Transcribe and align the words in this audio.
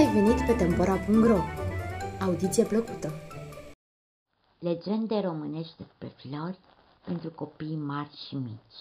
ai 0.00 0.12
venit 0.12 0.46
pe 0.46 0.52
Tempora.ro! 0.52 1.38
Audiție 2.20 2.64
plăcută! 2.64 3.12
Legende 4.58 5.20
românești 5.20 5.76
despre 5.76 6.08
flori 6.08 6.58
pentru 7.04 7.30
copii 7.30 7.76
mari 7.76 8.16
și 8.26 8.34
mici. 8.34 8.80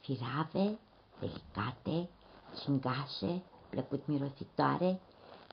Firave, 0.00 0.78
delicate, 1.20 2.08
cingașe, 2.62 3.42
plăcut 3.70 4.06
mirositoare, 4.06 5.00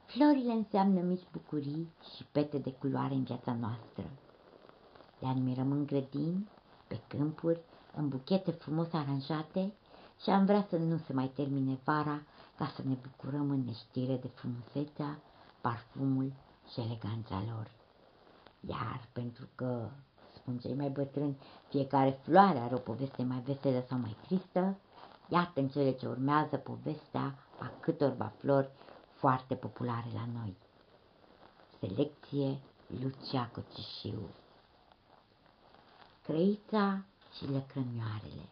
florile 0.05 0.51
înseamnă 0.51 1.01
mici 1.01 1.27
bucurii 1.31 1.93
și 2.15 2.23
pete 2.31 2.57
de 2.57 2.71
culoare 2.71 3.13
în 3.13 3.23
viața 3.23 3.53
noastră. 3.53 4.09
Le 5.19 5.27
admirăm 5.27 5.71
în 5.71 5.85
grădini, 5.85 6.49
pe 6.87 6.99
câmpuri, 7.07 7.59
în 7.95 8.09
buchete 8.09 8.51
frumos 8.51 8.93
aranjate 8.93 9.73
și 10.23 10.29
am 10.29 10.45
vrea 10.45 10.65
să 10.69 10.77
nu 10.77 10.97
se 10.97 11.13
mai 11.13 11.27
termine 11.27 11.79
vara 11.83 12.21
ca 12.57 12.71
să 12.75 12.81
ne 12.85 12.93
bucurăm 12.93 13.49
în 13.49 13.63
neștire 13.65 14.15
de 14.15 14.27
frumusețea, 14.27 15.19
parfumul 15.61 16.33
și 16.71 16.79
eleganța 16.79 17.43
lor. 17.47 17.71
Iar 18.59 19.07
pentru 19.13 19.47
că, 19.55 19.89
spun 20.35 20.57
cei 20.57 20.73
mai 20.73 20.89
bătrâni, 20.89 21.37
fiecare 21.69 22.19
floare 22.23 22.59
are 22.59 22.75
o 22.75 22.77
poveste 22.77 23.23
mai 23.23 23.39
veselă 23.39 23.85
sau 23.89 23.97
mai 23.97 24.15
tristă, 24.25 24.77
iată 25.27 25.59
în 25.59 25.67
cele 25.67 25.91
ce 25.91 26.07
urmează 26.07 26.57
povestea 26.57 27.35
a 27.59 27.71
câtorva 27.79 28.33
flori 28.37 28.69
foarte 29.13 29.55
populare 29.55 30.07
la 30.13 30.25
noi. 30.39 30.57
Selecție 31.79 32.59
Lucia 33.01 33.49
Cocișiu 33.53 34.29
Crăița 36.23 37.03
și 37.37 37.51
lăcrămioarele 37.51 38.49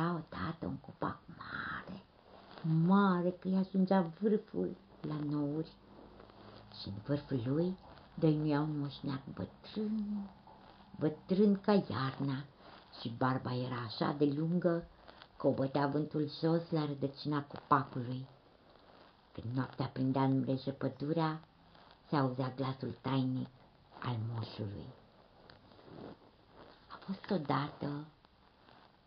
Era 0.00 0.12
odată 0.12 0.66
un 0.66 0.76
copac 0.76 1.18
mare, 1.36 2.02
mare 2.86 3.30
că 3.30 3.48
îi 3.48 3.56
ajungea 3.56 4.12
vârful 4.20 4.76
la 5.00 5.14
nouri 5.30 5.72
și 6.80 6.88
în 6.88 6.94
vârful 7.06 7.42
lui 7.46 7.76
dăinuia 8.14 8.60
un 8.60 8.78
moșneac 8.78 9.20
bătrân, 9.34 10.28
bătrân 10.98 11.60
ca 11.60 11.72
iarna 11.72 12.44
și 13.00 13.14
barba 13.18 13.54
era 13.54 13.76
așa 13.86 14.14
de 14.18 14.24
lungă 14.24 14.84
că 15.36 15.46
o 15.46 15.52
bătea 15.52 15.86
vântul 15.86 16.30
jos 16.40 16.70
la 16.70 16.86
rădăcina 16.86 17.42
copacului. 17.42 18.26
Când 19.32 19.54
noaptea 19.54 19.86
prindea 19.86 20.22
în 20.22 20.40
mrejă 20.40 20.70
pădurea, 20.70 21.40
se 22.08 22.16
auzea 22.16 22.52
glasul 22.56 22.96
tainic 23.00 23.48
al 23.98 24.16
moșului. 24.34 24.86
A 26.88 26.98
fost 27.00 27.30
odată, 27.30 28.04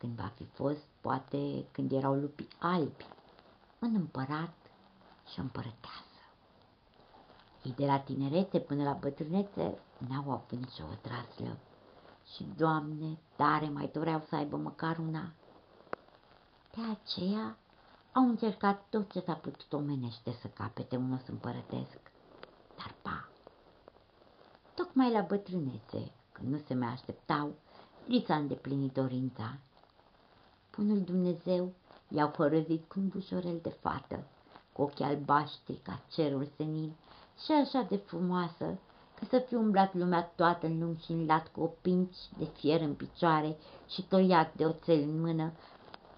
când 0.03 0.15
va 0.15 0.31
fi 0.35 0.45
fost, 0.45 0.85
poate 1.01 1.65
când 1.71 1.91
erau 1.91 2.13
lupii 2.13 2.47
albi, 2.59 3.05
un 3.79 3.95
împărat 3.95 4.53
și 5.31 5.39
o 5.39 5.41
împărăteasă. 5.41 6.21
Ei 7.63 7.73
de 7.75 7.85
la 7.85 7.99
tinerețe 7.99 8.59
până 8.59 8.83
la 8.83 8.91
bătrânețe 8.91 9.79
n-au 10.09 10.31
avut 10.31 10.51
nicio 10.51 10.83
odraslă 10.91 11.57
și, 12.33 12.43
Doamne, 12.57 13.17
tare 13.35 13.69
mai 13.69 13.89
doreau 13.93 14.23
să 14.27 14.35
aibă 14.35 14.57
măcar 14.57 14.97
una. 14.97 15.33
De 16.71 16.81
aceea 16.91 17.57
au 18.11 18.23
încercat 18.23 18.85
tot 18.89 19.11
ce 19.11 19.19
s-a 19.19 19.33
putut 19.33 19.73
omenește 19.73 20.31
să 20.31 20.47
capete 20.47 20.95
un 20.95 21.13
os 21.13 21.27
împărătesc, 21.27 21.99
dar 22.77 22.95
pa! 23.01 23.29
Tocmai 24.73 25.11
la 25.11 25.21
bătrânețe, 25.21 26.11
când 26.31 26.51
nu 26.51 26.57
se 26.57 26.73
mai 26.73 26.87
așteptau, 26.87 27.53
li 28.05 28.23
s-a 28.27 28.35
îndeplinit 28.35 28.93
dorința. 28.93 29.57
Bunul 30.77 31.01
Dumnezeu 31.01 31.73
i-au 32.07 32.29
părăzit 32.29 32.87
cu 32.87 32.99
un 32.99 33.07
bușorel 33.07 33.59
de 33.61 33.69
fată, 33.69 34.23
cu 34.71 34.81
ochii 34.81 35.05
albaștri 35.05 35.79
ca 35.83 36.01
cerul 36.11 36.47
senin 36.57 36.93
și 37.43 37.51
așa 37.51 37.81
de 37.89 37.95
frumoasă, 37.95 38.79
că 39.19 39.25
să 39.29 39.39
fi 39.47 39.55
umblat 39.55 39.93
lumea 39.93 40.21
toată 40.35 40.65
în 40.65 40.79
lung 40.79 40.99
și 40.99 41.11
în 41.11 41.25
lat 41.25 41.47
cu 41.47 41.61
opinci 41.61 42.17
de 42.37 42.45
fier 42.45 42.81
în 42.81 42.93
picioare 42.93 43.57
și 43.87 44.01
toiat 44.01 44.55
de 44.55 44.65
oțel 44.65 45.01
în 45.01 45.21
mână, 45.21 45.51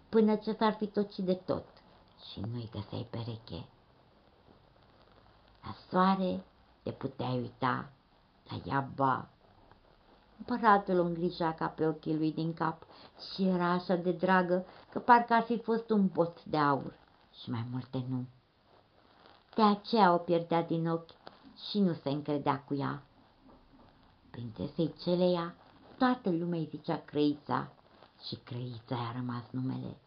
până 0.09 0.35
ce 0.35 0.53
s-ar 0.53 0.73
fi 0.73 0.87
tocit 0.87 1.25
de 1.25 1.33
tot 1.33 1.65
și 2.31 2.39
nu-i 2.39 2.69
găseai 2.71 3.07
pereche. 3.09 3.65
La 5.63 5.75
soare 5.89 6.43
te 6.83 6.91
puteai 6.91 7.39
uita, 7.39 7.89
la 8.49 8.61
ea 8.65 8.89
ba. 8.95 9.29
Împăratul 10.47 10.99
o 10.99 11.03
îngrija 11.03 11.53
ca 11.53 11.67
pe 11.67 11.87
ochii 11.87 12.17
lui 12.17 12.31
din 12.31 12.53
cap 12.53 12.83
și 13.33 13.47
era 13.47 13.71
așa 13.71 13.95
de 13.95 14.11
dragă 14.11 14.65
că 14.91 14.99
parcă 14.99 15.33
ar 15.33 15.43
fi 15.43 15.59
fost 15.59 15.89
un 15.89 16.07
bot 16.07 16.43
de 16.43 16.57
aur 16.57 16.93
și 17.41 17.49
mai 17.49 17.65
multe 17.71 18.05
nu. 18.09 18.25
De 19.55 19.61
aceea 19.61 20.13
o 20.13 20.17
pierdea 20.17 20.63
din 20.63 20.87
ochi 20.87 21.09
și 21.69 21.79
nu 21.79 21.93
se 21.93 22.09
încredea 22.09 22.63
cu 22.63 22.75
ea. 22.75 23.03
Prințesei 24.29 24.93
celeia 25.01 25.55
toată 25.97 26.29
lumea 26.29 26.59
îi 26.59 26.67
zicea 26.69 27.01
Crăița 27.05 27.71
și 28.27 28.35
Crăița 28.35 28.95
i-a 28.95 29.11
rămas 29.15 29.43
numele. 29.51 29.97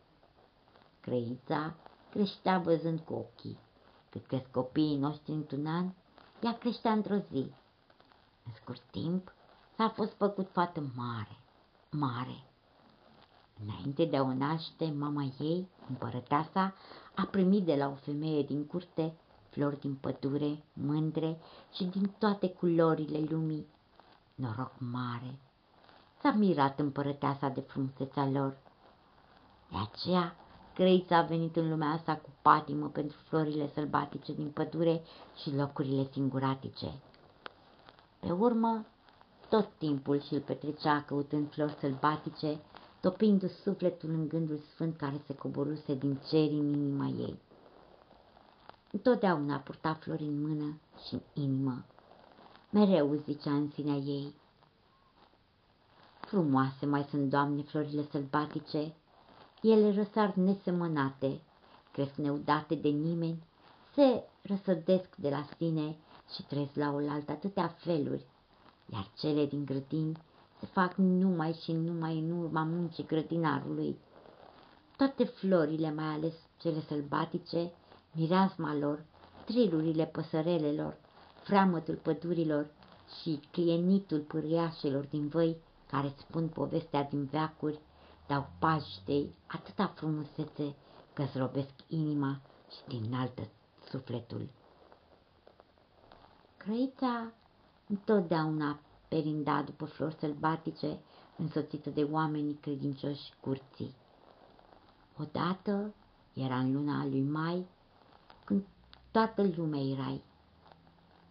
Crăița 1.00 1.74
creștea 2.10 2.58
văzând 2.58 3.00
cu 3.00 3.14
ochii. 3.14 3.58
Cât 4.10 4.26
cresc 4.26 4.50
copiii 4.50 4.96
noștri 4.96 5.32
într-un 5.32 5.66
an, 5.66 5.90
ea 6.40 6.58
creștea 6.58 6.92
într-o 6.92 7.16
zi. 7.16 7.52
În 8.44 8.52
scurt 8.54 8.82
timp 8.90 9.32
s-a 9.78 9.88
fost 9.88 10.12
făcut 10.12 10.48
fată 10.52 10.82
mare, 10.96 11.36
mare. 11.90 12.44
Înainte 13.62 14.04
de 14.04 14.16
a 14.16 14.22
o 14.22 14.32
naște, 14.32 14.94
mama 14.98 15.32
ei, 15.38 15.68
împărăteasa, 15.88 16.74
a 17.14 17.22
primit 17.30 17.64
de 17.64 17.74
la 17.74 17.88
o 17.88 17.94
femeie 17.94 18.42
din 18.42 18.66
curte 18.66 19.14
flori 19.50 19.80
din 19.80 19.94
pădure, 19.94 20.64
mândre 20.72 21.38
și 21.72 21.84
din 21.84 22.14
toate 22.18 22.48
culorile 22.48 23.18
lumii. 23.18 23.66
Noroc 24.34 24.72
mare! 24.78 25.38
S-a 26.20 26.30
mirat 26.30 26.78
împărăteasa 26.78 27.48
de 27.48 27.60
frumusețea 27.60 28.26
lor. 28.26 28.56
De 29.70 29.76
aceea, 29.76 30.36
Crăița 30.74 31.16
a 31.16 31.22
venit 31.22 31.56
în 31.56 31.68
lumea 31.68 31.88
asta 31.88 32.16
cu 32.16 32.28
patimă 32.42 32.86
pentru 32.86 33.16
florile 33.28 33.70
sălbatice 33.74 34.32
din 34.32 34.50
pădure 34.50 35.02
și 35.42 35.54
locurile 35.54 36.08
singuratice. 36.12 36.92
Pe 38.20 38.30
urmă, 38.32 38.86
tot 39.48 39.68
timpul 39.78 40.20
și-l 40.20 40.40
petrecea 40.40 41.02
căutând 41.06 41.50
flori 41.50 41.76
sălbatice, 41.80 42.60
topindu-și 43.00 43.54
sufletul 43.54 44.10
în 44.10 44.28
gândul 44.28 44.58
sfânt 44.58 44.96
care 44.96 45.20
se 45.26 45.34
coboruse 45.34 45.94
din 45.94 46.20
cer 46.28 46.50
în 46.50 46.72
inima 46.72 47.06
ei. 47.06 47.38
Întotdeauna 48.92 49.56
purta 49.56 49.94
flori 49.94 50.22
în 50.22 50.40
mână 50.40 50.80
și 51.06 51.14
în 51.14 51.20
inimă. 51.42 51.84
Mereu 52.70 53.14
zicea 53.14 53.52
în 53.52 53.70
sinea 53.70 53.96
ei. 53.96 54.34
Frumoase 56.20 56.86
mai 56.86 57.06
sunt, 57.10 57.30
Doamne, 57.30 57.62
florile 57.62 58.06
sălbatice, 58.10 58.94
ele 59.62 59.94
răsar 59.94 60.34
nesemănate, 60.34 61.40
cresc 61.92 62.14
neudate 62.14 62.74
de 62.74 62.88
nimeni, 62.88 63.42
se 63.94 64.24
răsădesc 64.42 65.16
de 65.16 65.28
la 65.28 65.48
sine 65.56 65.96
și 66.34 66.42
trăiesc 66.42 66.74
la 66.74 66.92
oaltă 66.92 67.32
atâtea 67.32 67.66
feluri, 67.66 68.26
iar 68.92 69.10
cele 69.16 69.46
din 69.46 69.64
grădini 69.64 70.16
se 70.60 70.66
fac 70.66 70.94
numai 70.94 71.52
și 71.52 71.72
numai 71.72 72.18
în 72.18 72.30
urma 72.30 72.62
muncii 72.62 73.06
grădinarului. 73.06 73.98
Toate 74.96 75.24
florile, 75.24 75.92
mai 75.92 76.04
ales 76.04 76.34
cele 76.58 76.80
sălbatice, 76.80 77.72
mireasma 78.12 78.74
lor, 78.74 79.04
trilurile 79.44 80.04
păsărelelor, 80.04 80.96
freamătul 81.42 81.94
pădurilor 81.94 82.66
și 83.20 83.40
clienitul 83.50 84.20
pâriașelor 84.20 85.04
din 85.04 85.28
văi 85.28 85.56
care 85.90 86.14
spun 86.16 86.48
povestea 86.48 87.02
din 87.02 87.24
veacuri, 87.24 87.78
dau 88.26 88.48
paștei 88.58 89.34
atâta 89.46 89.86
frumusețe 89.86 90.74
că 91.12 91.22
îți 91.22 91.38
robesc 91.38 91.70
inima 91.88 92.40
și 92.70 92.98
din 92.98 93.14
altă 93.14 93.48
sufletul. 93.90 94.48
Crăița 96.56 97.32
întotdeauna 97.88 98.78
perinda 99.08 99.62
după 99.62 99.84
flori 99.84 100.16
sălbatice, 100.18 100.98
însoțită 101.36 101.90
de 101.90 102.02
oamenii 102.02 102.58
credincioși 102.60 103.32
curții. 103.40 103.94
Odată 105.20 105.94
era 106.32 106.58
în 106.58 106.72
luna 106.72 107.06
lui 107.06 107.22
mai 107.22 107.66
când 108.44 108.62
toată 109.10 109.50
lumea 109.56 109.80
erai. 109.80 110.22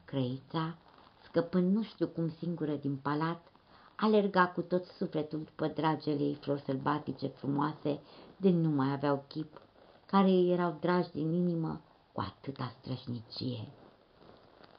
Crăița, 0.06 0.78
scăpând 1.24 1.76
nu 1.76 1.84
știu 1.84 2.08
cum 2.08 2.30
singură 2.30 2.76
din 2.76 2.96
palat, 2.96 3.52
alerga 3.96 4.48
cu 4.48 4.62
tot 4.62 4.86
sufletul 4.86 5.40
după 5.40 5.68
dragele 5.68 6.24
ei 6.24 6.36
flori 6.36 6.62
sălbatice 6.62 7.28
frumoase, 7.28 8.00
de 8.38 8.50
nu 8.50 8.70
mai 8.70 8.92
aveau 8.92 9.24
chip, 9.28 9.62
care 10.06 10.28
îi 10.28 10.52
erau 10.52 10.78
dragi 10.80 11.12
din 11.12 11.34
inimă 11.34 11.82
cu 12.12 12.22
atâta 12.22 12.74
strășnicie. 12.80 13.68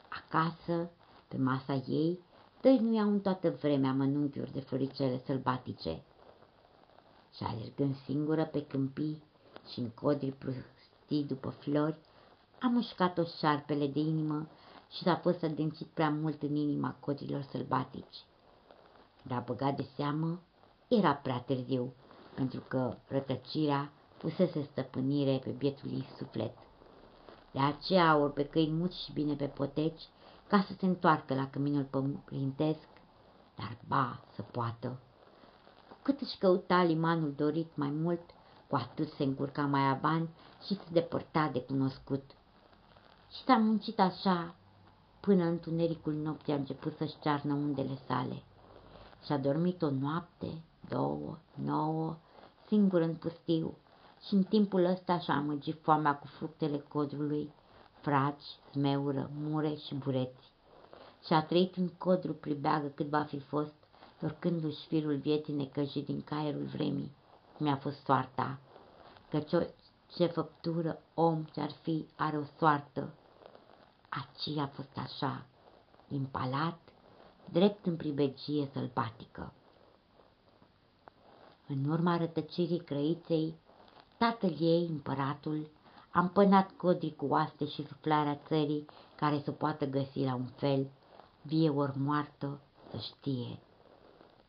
Acasă, 0.09 0.91
pe 1.29 1.37
masa 1.37 1.83
ei, 1.87 2.19
iau 2.93 3.09
în 3.09 3.21
toată 3.21 3.51
vremea 3.51 3.93
mănunchiuri 3.93 4.53
de 4.53 4.61
floricele 4.61 5.23
sălbatice. 5.25 6.03
Și 7.35 7.43
alergând 7.43 7.97
singură 8.05 8.45
pe 8.45 8.65
câmpii 8.67 9.23
și 9.73 9.79
în 9.79 9.89
codri 9.89 10.31
prostii 10.33 11.25
după 11.25 11.49
flori, 11.49 11.99
A 12.61 12.67
mușcat-o 12.67 13.25
șarpele 13.25 13.87
de 13.87 13.99
inimă 13.99 14.47
și 14.91 15.03
s-a 15.03 15.17
fost 15.17 15.43
adâncit 15.43 15.87
prea 15.87 16.11
mult 16.11 16.43
în 16.43 16.57
inima 16.57 16.97
codrilor 17.01 17.43
sălbatici. 17.43 18.17
Dar 19.23 19.43
băgat 19.47 19.77
de 19.77 19.87
seamă, 19.97 20.41
era 20.89 21.15
prea 21.15 21.39
târziu, 21.39 21.93
pentru 22.35 22.61
că 22.69 22.97
rătăcirea 23.09 23.93
pusese 24.19 24.63
stăpânire 24.63 25.39
pe 25.45 25.51
bietul 25.51 25.91
ei 25.91 26.07
suflet. 26.17 26.57
De 27.53 27.59
aceea 27.59 28.11
aur 28.11 28.31
pe 28.31 28.47
căi 28.47 28.71
muci 28.71 28.93
și 28.95 29.13
bine 29.13 29.35
pe 29.35 29.47
poteci, 29.47 30.03
ca 30.49 30.65
să 30.67 30.73
se 30.79 30.87
întoarcă 30.87 31.35
la 31.35 31.51
căminul 31.51 31.85
pământesc, 31.85 32.89
dar 33.55 33.77
ba 33.89 34.21
să 34.35 34.43
poată. 34.43 34.99
Cu 35.89 35.97
cât 36.03 36.21
își 36.21 36.39
căuta 36.39 36.83
limanul 36.83 37.33
dorit 37.37 37.77
mai 37.77 37.91
mult, 37.91 38.21
cu 38.69 38.77
atât 38.77 39.09
se 39.09 39.23
încurca 39.23 39.63
mai 39.63 39.89
avan 39.89 40.29
și 40.67 40.75
se 40.75 40.85
depărta 40.93 41.51
de 41.53 41.61
cunoscut. 41.61 42.23
Și 43.31 43.43
s-a 43.45 43.57
muncit 43.57 44.01
așa, 44.01 44.55
până 45.21 45.45
întunericul 45.45 46.13
nopții 46.13 46.53
a 46.53 46.57
început 46.57 46.97
să-și 46.97 47.19
cearnă 47.23 47.55
undele 47.55 47.99
sale. 48.07 48.43
Și-a 49.25 49.39
dormit 49.39 49.83
o 49.83 49.91
noapte, 49.91 50.63
două, 50.89 51.39
nouă, 51.65 52.17
singur 52.67 53.01
în 53.01 53.15
pustiu, 53.15 53.77
și 54.27 54.35
în 54.35 54.43
timpul 54.43 54.85
ăsta 54.85 55.19
și-a 55.19 55.35
amăgit 55.35 55.83
foamea 55.83 56.17
cu 56.17 56.27
fructele 56.27 56.79
codrului, 56.79 57.53
fraci, 58.09 58.59
smeură, 58.71 59.31
mure 59.35 59.75
și 59.75 59.95
bureți. 59.95 60.53
Și-a 61.25 61.43
trăit 61.43 61.77
în 61.77 61.89
codru 61.89 62.33
pribeagă 62.33 62.87
cât 62.87 63.07
va 63.07 63.23
fi 63.23 63.39
fost, 63.39 63.75
torcându-și 64.21 64.87
firul 64.87 65.17
vieții 65.17 65.55
necăjit 65.55 66.05
din 66.05 66.23
caierul 66.23 66.63
vremii. 66.63 67.13
Mi-a 67.59 67.77
fost 67.77 68.05
soarta, 68.05 68.59
căci 69.31 69.53
o, 69.53 69.61
ce 70.17 70.27
făptură 70.27 70.99
om 71.15 71.45
ce-ar 71.45 71.71
fi 71.71 72.07
are 72.17 72.37
o 72.37 72.45
soartă. 72.59 73.15
Aci 74.09 74.57
a 74.57 74.67
fost 74.67 74.97
așa, 74.97 75.47
impalat, 76.09 76.79
drept 77.53 77.87
în 77.87 77.97
pribegie 77.97 78.69
sălbatică. 78.73 79.53
În 81.67 81.91
urma 81.91 82.17
rătăcirii 82.17 82.81
crăiței, 82.81 83.55
tatăl 84.19 84.57
ei, 84.61 84.87
împăratul, 84.87 85.71
a 86.19 86.21
împănat 86.21 86.71
codrii 86.77 87.15
cu 87.17 87.27
oaste 87.27 87.67
și 87.67 87.87
suflarea 87.87 88.39
țării 88.47 88.87
care 89.17 89.41
să 89.45 89.51
poată 89.51 89.87
găsi 89.87 90.19
la 90.25 90.35
un 90.35 90.45
fel, 90.45 90.91
vie 91.43 91.69
ori 91.69 91.99
moartă, 91.99 92.61
să 92.91 92.97
știe. 92.97 93.59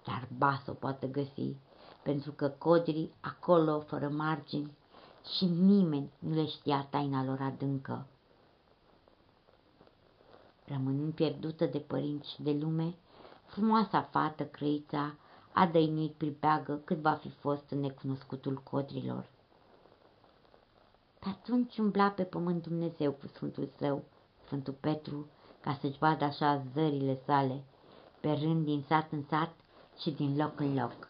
Dar 0.05 0.27
ba 0.37 0.61
să 0.63 0.71
o 0.71 0.73
poată 0.73 1.05
găsi, 1.05 1.55
pentru 2.03 2.31
că 2.31 2.47
codrii 2.47 3.13
acolo, 3.19 3.79
fără 3.79 4.09
margini, 4.09 4.77
și 5.37 5.45
nimeni 5.45 6.11
nu 6.19 6.35
le 6.35 6.45
știa 6.45 6.87
taina 6.89 7.23
lor 7.23 7.41
adâncă. 7.41 8.07
Rămânând 10.65 11.13
pierdută 11.13 11.65
de 11.65 11.79
părinți 11.79 12.29
și 12.29 12.41
de 12.41 12.51
lume, 12.51 12.95
frumoasa 13.45 14.01
fată, 14.01 14.43
crăița, 14.45 15.15
a 15.53 15.65
dăinuit 15.65 16.13
pribeagă 16.13 16.81
cât 16.83 16.97
va 16.97 17.13
fi 17.13 17.29
fost 17.29 17.69
în 17.69 17.79
necunoscutul 17.79 18.61
codrilor. 18.63 19.29
Pe 21.29 21.35
atunci 21.35 21.77
umbla 21.77 22.09
pe 22.09 22.23
pământ 22.23 22.67
Dumnezeu 22.67 23.11
cu 23.11 23.27
Sfântul 23.27 23.69
Său, 23.77 24.03
Sfântul 24.45 24.73
Petru, 24.79 25.27
ca 25.61 25.77
să-și 25.81 25.97
vadă 25.97 26.23
așa 26.23 26.63
zările 26.73 27.19
sale, 27.25 27.63
pe 28.19 28.31
rând 28.31 28.65
din 28.65 28.83
sat 28.87 29.11
în 29.11 29.23
sat 29.23 29.53
și 29.97 30.11
din 30.11 30.37
loc 30.37 30.59
în 30.59 30.73
loc. 30.73 31.09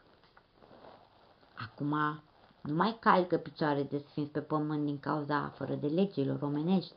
Acum 1.53 2.21
nu 2.61 2.73
mai 2.73 2.97
calcă 2.99 3.37
picioare 3.37 3.83
de 3.83 3.97
sfinț 3.97 4.31
pe 4.31 4.39
pământ 4.39 4.85
din 4.85 4.99
cauza 4.99 5.53
fără 5.55 5.75
de 5.75 5.87
legilor 5.87 6.41
omenești. 6.41 6.93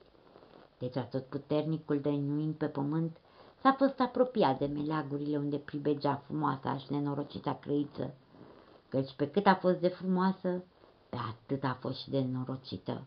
Deci 0.79 0.99
tot 1.11 1.25
puternicul 1.25 2.01
dăinuind 2.01 2.55
pe 2.55 2.67
pământ 2.67 3.17
s-a 3.61 3.73
fost 3.73 4.01
apropiat 4.01 4.59
de 4.59 4.67
meleagurile 4.67 5.37
unde 5.37 5.57
pribegea 5.57 6.23
frumoasa 6.27 6.77
și 6.77 6.93
nenorocita 6.93 7.55
crăiță, 7.55 8.15
căci 8.89 9.13
pe 9.13 9.31
cât 9.31 9.47
a 9.47 9.55
fost 9.55 9.81
de 9.81 9.89
frumoasă, 9.89 10.49
pe 10.49 10.72
atât 11.17 11.65
a 11.65 11.77
fost 11.81 12.01
și 12.01 12.11
de 12.11 12.21
norocită. 12.21 13.05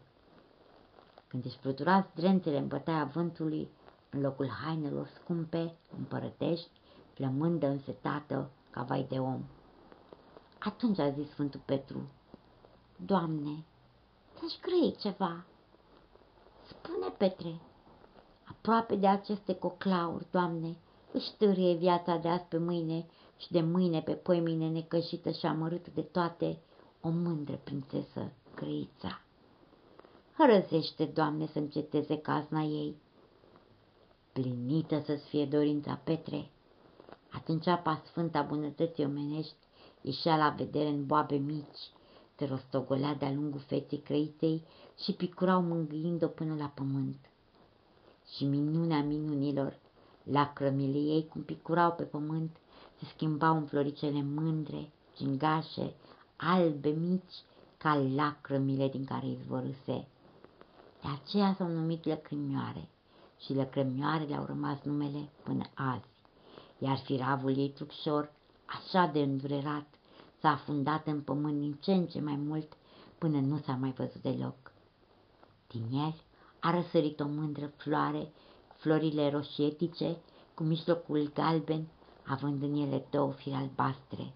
Când 1.28 1.46
își 1.46 1.58
flutura 1.58 2.08
zdrențele 2.12 2.58
în 2.58 2.68
bătaia 2.68 3.04
vântului, 3.14 3.70
în 4.10 4.22
locul 4.22 4.50
hainelor 4.50 5.08
scumpe, 5.08 5.76
împărătești, 5.98 6.70
flămândă 7.14 7.68
însetată 7.68 8.50
ca 8.70 8.84
vai 8.84 9.06
de 9.10 9.20
om. 9.20 9.44
Atunci 10.60 11.00
a 11.00 11.10
zis 11.10 11.30
Sfântul 11.30 11.62
Petru, 11.66 12.10
Doamne, 13.06 13.66
să-și 14.40 14.60
grăi 14.62 14.96
ceva. 15.00 15.46
Spune, 16.68 17.08
Petre, 17.18 17.62
aproape 18.44 18.96
de 18.96 19.08
aceste 19.08 19.56
coclauri, 19.56 20.28
Doamne, 20.32 20.78
își 21.12 21.36
târie 21.38 21.74
viața 21.74 22.18
de 22.18 22.28
azi 22.28 22.44
pe 22.44 22.58
mâine 22.58 23.06
și 23.38 23.52
de 23.52 23.62
mâine 23.62 24.02
pe 24.02 24.14
poimine 24.14 24.70
necăjită 24.70 25.32
și 25.32 25.46
amărâtă 25.46 25.90
de 25.94 26.02
toate, 26.02 26.58
o 27.06 27.10
mândră 27.10 27.60
prințesă, 27.64 28.32
crăița. 28.54 29.22
Hărăzește, 30.38 31.06
Doamne, 31.06 31.46
să 31.46 31.60
înceteze 31.60 32.18
cazna 32.18 32.62
ei. 32.62 32.96
Plinită 34.34 35.02
să-ți 35.06 35.28
fie 35.28 35.46
dorința, 35.46 36.00
Petre. 36.04 36.50
Atunci 37.32 37.68
apa 37.68 38.02
sfânta 38.06 38.42
bunătății 38.42 39.06
omenești 39.06 39.56
ieșea 40.02 40.38
la 40.38 40.50
vedere 40.50 40.88
în 40.88 41.06
boabe 41.06 41.36
mici, 41.36 41.90
se 42.38 42.46
rostogolea 42.46 43.14
de-a 43.14 43.32
lungul 43.32 43.60
feței 43.60 44.00
crăiței 44.00 44.64
și 45.04 45.12
picurau 45.14 45.62
mângâind-o 45.62 46.28
până 46.28 46.56
la 46.56 46.66
pământ. 46.66 47.20
Și 48.36 48.46
minunea 48.46 49.04
minunilor, 49.04 49.80
lacrămile 50.24 50.98
ei 50.98 51.28
cum 51.28 51.42
picurau 51.42 51.92
pe 51.92 52.04
pământ, 52.04 52.56
se 53.00 53.06
schimbau 53.14 53.56
în 53.58 53.66
floricele 53.66 54.24
mândre, 54.24 54.92
gingașe, 55.16 55.94
albe 56.36 56.90
mici, 56.90 57.34
ca 57.78 57.96
lacrămile 58.16 58.88
din 58.88 59.06
care 59.06 59.28
izvorâse. 59.28 60.08
De 61.02 61.08
aceea 61.22 61.56
s-au 61.58 61.68
numit 61.68 62.06
lăcrimioare 62.06 62.88
și 63.40 63.54
lăcrămioarele 63.54 64.36
au 64.36 64.46
rămas 64.46 64.82
numele 64.84 65.30
până 65.44 65.64
azi, 65.74 66.08
iar 66.78 66.98
firavul 66.98 67.58
ei 67.58 67.70
trupșor, 67.70 68.32
așa 68.66 69.06
de 69.14 69.20
îndurerat, 69.20 69.88
s-a 70.40 70.50
afundat 70.50 71.08
în 71.08 71.22
pământ 71.22 71.60
din 71.60 71.78
ce 71.82 71.92
în 71.92 72.06
ce 72.06 72.22
mai 72.22 72.36
mult, 72.36 72.74
până 73.18 73.40
nu 73.40 73.58
s-a 73.58 73.74
mai 73.74 73.92
văzut 73.92 74.22
deloc. 74.22 74.74
Din 75.68 75.84
el 75.92 76.16
a 76.60 76.72
răsărit 76.72 77.20
o 77.20 77.28
mândră 77.28 77.72
floare, 77.76 78.32
florile 78.76 79.30
roșietice, 79.30 80.18
cu 80.54 80.64
mijlocul 80.64 81.32
galben, 81.34 81.88
având 82.26 82.64
în 82.64 82.76
ele 82.76 83.06
două 83.10 83.32
fire 83.32 83.56
albastre. 83.56 84.34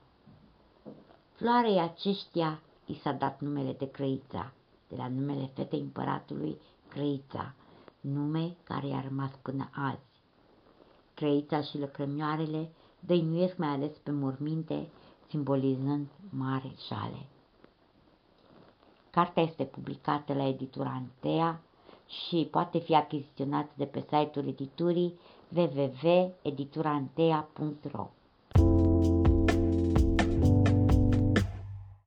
Floarei 1.39 1.79
aceștia 1.79 2.61
i 2.85 2.93
s-a 2.93 3.11
dat 3.11 3.41
numele 3.41 3.73
de 3.73 3.91
Crăița, 3.91 4.51
de 4.87 4.95
la 4.95 5.07
numele 5.07 5.49
fetei 5.53 5.79
împăratului 5.79 6.57
Crăița, 6.87 7.53
nume 8.01 8.55
care 8.63 8.87
i-a 8.87 9.05
rămas 9.09 9.31
până 9.41 9.69
azi. 9.73 10.21
Crăița 11.13 11.61
și 11.61 11.77
lăcrămioarele 11.77 12.69
dăinuiesc 12.99 13.57
mai 13.57 13.67
ales 13.67 13.91
pe 14.03 14.11
morminte, 14.11 14.89
simbolizând 15.27 16.07
mare 16.29 16.71
șale. 16.87 17.25
Cartea 19.09 19.43
este 19.43 19.63
publicată 19.63 20.33
la 20.33 20.47
editura 20.47 20.89
Antea 20.89 21.61
și 22.07 22.47
poate 22.51 22.79
fi 22.79 22.95
achiziționată 22.95 23.71
de 23.75 23.85
pe 23.85 23.99
site-ul 23.99 24.47
editurii 24.47 25.19
www.editurantea.ro 25.55 28.09